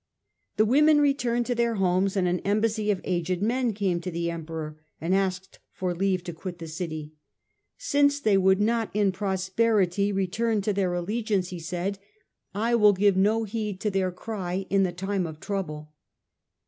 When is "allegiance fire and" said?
10.95-11.63